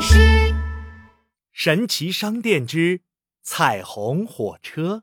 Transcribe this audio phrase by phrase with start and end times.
[0.00, 0.54] 师。
[1.52, 3.00] 神奇商店之
[3.42, 5.02] 彩虹火车。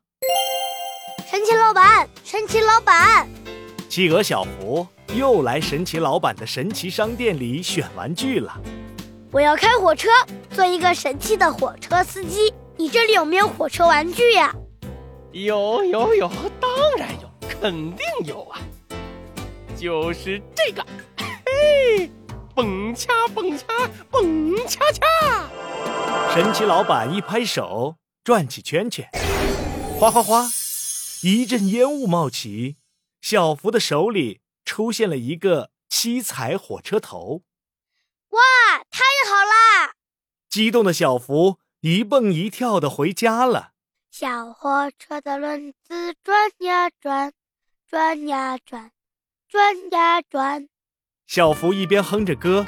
[1.29, 3.27] 神奇老板，神奇老板，
[3.87, 8.59] 企鹅小福又来神奇老板的神奇商店里选玩具了。
[9.31, 10.09] 我要开火车，
[10.49, 12.51] 做一个神奇的火车司机。
[12.75, 14.55] 你这里有没有火车玩具呀？
[15.31, 18.59] 有有有，当然有，肯定有啊！
[19.77, 20.89] 就是这个，嘿，
[22.59, 23.65] 蹦恰蹦恰
[24.11, 25.49] 蹦恰恰！
[26.33, 29.09] 神奇老板一拍手，转起圈圈，
[29.97, 30.45] 哗哗哗，
[31.23, 32.75] 一阵烟雾冒起。
[33.21, 37.43] 小福的手里出现了一个七彩火车头。
[38.31, 38.39] 哇，
[38.91, 39.93] 太好啦！
[40.49, 43.71] 激动的小福一蹦一跳的回家了。
[44.11, 47.31] 小火车的轮子转呀转，
[47.87, 48.91] 转呀转，
[49.47, 50.67] 转呀转。
[51.29, 52.65] 小福一边哼着歌，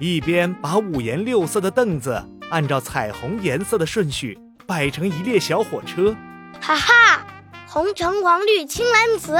[0.00, 2.20] 一边把五颜六色的凳子
[2.50, 6.12] 按照彩虹颜色的顺序摆成一列小火车。
[6.60, 7.24] 哈哈，
[7.68, 9.38] 红橙黄绿青蓝紫。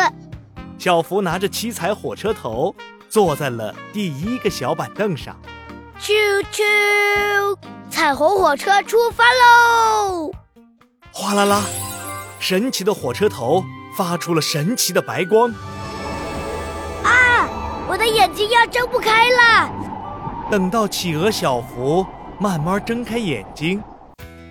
[0.78, 2.72] 小福拿着七彩火车头，
[3.08, 5.36] 坐在了第一个小板凳上。
[6.00, 6.12] 啾
[6.52, 7.58] 啾，
[7.90, 10.30] 彩虹火车出发喽！
[11.10, 11.64] 哗啦啦，
[12.38, 13.64] 神奇的火车头
[13.96, 15.52] 发出了神奇的白光。
[18.00, 19.70] 啊，我的眼睛要睁不开了！
[20.50, 22.06] 等到企鹅小福
[22.38, 23.82] 慢慢睁开眼睛，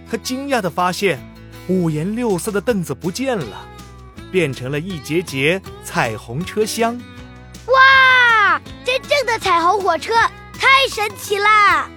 [0.10, 1.20] 他惊讶地发现，
[1.68, 3.66] 五颜六色的凳子不见了，
[4.32, 6.96] 变成了一节节彩虹车厢。
[7.66, 10.14] 哇，真正的彩虹火车，
[10.54, 11.90] 太神奇啦！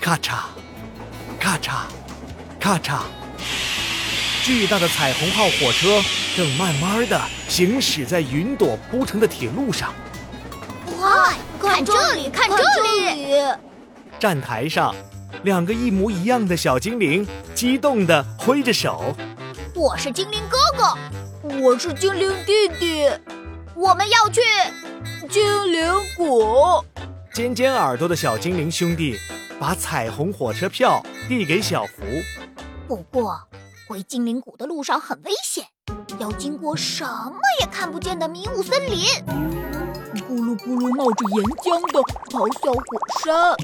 [0.00, 0.38] 咔嚓，
[1.38, 1.82] 咔嚓，
[2.58, 2.98] 咔嚓。
[4.42, 6.02] 巨大的彩虹号火车
[6.36, 9.92] 正慢慢的行驶在云朵铺成的铁路上。
[11.06, 13.40] 哇，看这里，看这里！
[14.18, 14.92] 站台上，
[15.44, 19.14] 两个一模一样的小精灵激动地挥着手。
[19.72, 23.08] 我是精灵哥哥，我是精灵弟弟，
[23.76, 24.40] 我们要去
[25.30, 26.84] 精灵谷。
[27.32, 29.16] 尖尖耳朵的小精灵兄弟
[29.60, 32.02] 把彩虹火车票递给小福。
[32.88, 33.40] 不过。
[33.88, 35.64] 回精灵谷的路上很危险，
[36.18, 39.04] 要经过什么也看不见的迷雾森林。
[40.28, 42.00] 咕噜咕噜冒着岩浆的
[42.30, 42.80] 咆哮火
[43.22, 43.54] 山。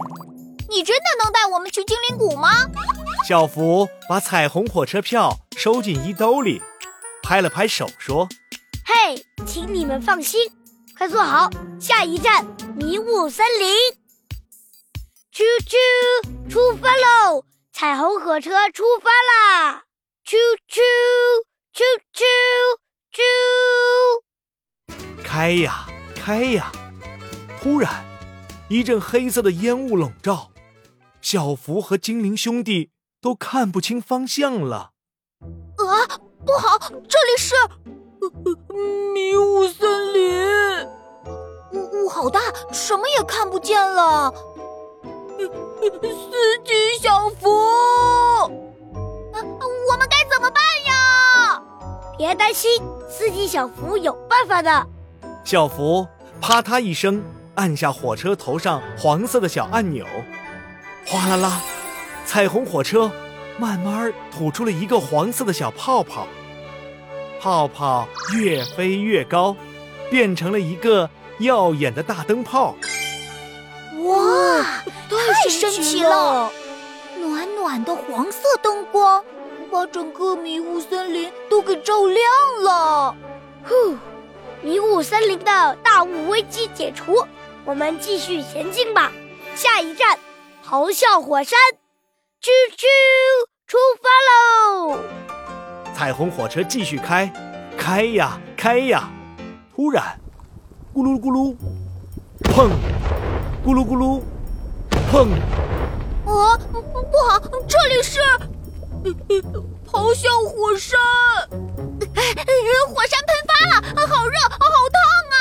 [0.69, 2.51] 你真的能带我们去精灵谷吗？
[3.27, 6.63] 小福把彩虹火车票收进衣兜里，
[7.23, 8.29] 拍了拍手说
[8.85, 10.41] ：“嘿，请你们放心，
[10.97, 12.47] 快坐好，下一站
[12.77, 13.75] 迷雾森林。
[15.33, 17.45] 啾啾，出发喽！
[17.73, 19.85] 彩虹火车出发啦！”
[20.27, 20.37] 啾
[20.69, 20.81] 啾
[21.75, 21.81] 啾
[22.13, 22.23] 啾
[23.11, 23.23] 啾！
[25.25, 26.71] 开呀开呀！
[27.63, 28.05] 突然，
[28.69, 30.51] 一阵黑色的烟雾笼罩，
[31.23, 32.91] 小福和精灵兄弟
[33.23, 34.91] 都看不清方向了。
[35.79, 36.79] 啊，不好！
[37.09, 37.55] 这里是
[39.15, 40.87] 迷雾森林，
[41.73, 42.39] 雾雾好大，
[42.71, 44.31] 什么也看不见了。
[45.41, 47.49] 司机小福。
[52.23, 52.71] 别担心，
[53.11, 54.87] 司机小福有办法的。
[55.43, 56.07] 小福
[56.41, 57.21] 啪嗒一声
[57.57, 60.07] 按下火车头上黄色的小按钮，
[61.05, 61.61] 哗啦啦，
[62.25, 63.11] 彩虹火车
[63.59, 66.29] 慢慢吐出了一个黄色的小泡泡，
[67.41, 68.07] 泡泡
[68.37, 69.57] 越飞越高，
[70.09, 71.11] 变成了一个
[71.41, 72.77] 耀眼的大灯泡。
[74.05, 74.63] 哇，
[75.11, 76.49] 太神奇了！
[77.21, 79.25] 暖暖的黄色灯光。
[79.73, 82.23] 把整个迷雾森林都给照亮
[82.63, 83.17] 了。
[83.65, 83.97] 呼，
[84.61, 87.25] 迷雾森林的大雾危机解除，
[87.65, 89.11] 我们继续前进吧。
[89.57, 90.19] 下一站，
[90.63, 91.59] 咆哮火山，
[92.43, 92.85] 啾啾，
[93.67, 94.99] 出发喽！
[95.95, 97.33] 彩虹火车继续开，
[97.79, 99.09] 开呀开呀。
[99.75, 100.21] 突然，
[100.95, 101.57] 咕噜咕噜，
[102.45, 102.69] 砰！
[103.65, 104.21] 咕噜咕噜，
[105.11, 105.31] 砰！
[106.31, 108.21] 啊，不好，这里是。
[109.91, 111.01] 咆哮火山！
[112.89, 114.59] 火山喷发了，好热，好
[114.93, 115.01] 烫
[115.33, 115.39] 啊！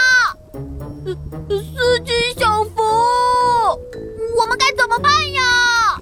[1.48, 2.81] 司机小福，
[4.38, 6.02] 我们该怎么办呀？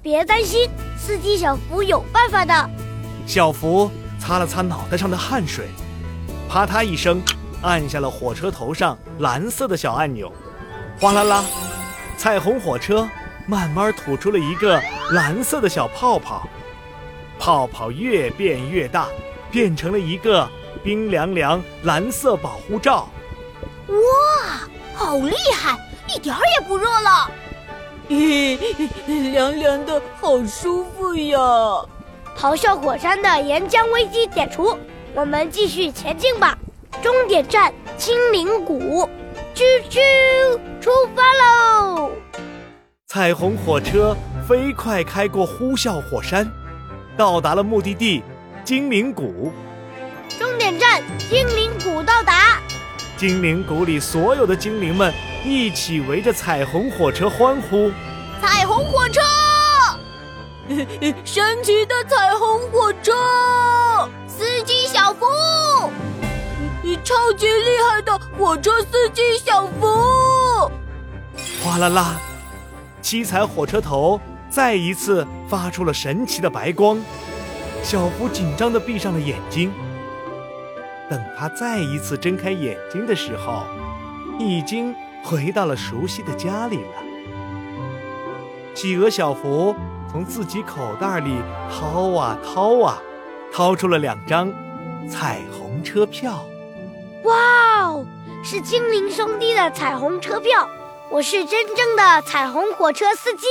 [0.00, 2.70] 别担心，司机小福有办法的。
[3.26, 3.90] 小福
[4.20, 5.68] 擦了擦脑袋上的汗水，
[6.48, 7.20] 啪嗒一声
[7.62, 10.32] 按下了火车头上蓝色的小按钮，
[11.00, 11.44] 哗啦啦，
[12.16, 13.08] 彩虹火车
[13.46, 16.48] 慢慢吐出了一个蓝色的小泡泡。
[17.42, 19.08] 泡泡越变越大，
[19.50, 20.48] 变成了一个
[20.84, 23.08] 冰凉凉蓝色保护罩。
[23.88, 24.60] 哇，
[24.94, 27.28] 好厉害，一点儿也不热了。
[28.08, 28.56] 咦，
[29.32, 31.36] 凉凉的，好舒服呀！
[32.38, 34.78] 咆哮火山的岩浆危机解除，
[35.12, 36.56] 我们继续前进吧。
[37.02, 39.08] 终点站精灵谷，
[39.52, 40.00] 啾啾，
[40.80, 42.12] 出发喽！
[43.08, 44.16] 彩虹火车
[44.48, 46.48] 飞快开过呼啸火山，
[47.16, 48.22] 到达了目的地
[48.64, 49.52] 精灵谷。
[50.38, 52.58] 终点站精灵谷到达，
[53.16, 55.12] 精灵谷里所有的精灵们
[55.44, 57.90] 一起围着彩虹火车欢呼。
[58.40, 59.20] 彩虹火车，
[61.24, 63.12] 神奇的彩虹火车，
[64.26, 65.26] 司机小福，
[67.04, 70.70] 超级厉害的火车司机小福！
[71.62, 72.20] 哗啦啦，
[73.00, 74.20] 七彩火车头
[74.52, 77.00] 再一次发出了神奇的白光。
[77.82, 79.72] 小福紧张地闭上了眼睛。
[81.08, 83.64] 等他再一次睁开眼睛的时候，
[84.38, 84.94] 已经
[85.24, 87.02] 回到了熟悉的家里了。
[88.74, 89.74] 企鹅小福
[90.10, 91.34] 从自己口袋里
[91.70, 93.00] 掏啊掏啊，
[93.52, 94.52] 掏出了两张
[95.08, 96.44] 彩虹车票。
[97.24, 98.04] 哇哦，
[98.44, 100.68] 是精灵兄弟的彩虹车票！
[101.10, 103.46] 我是真正的彩虹火车司机，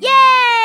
[0.00, 0.59] 耶！